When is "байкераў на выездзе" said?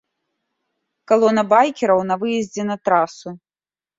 1.51-2.63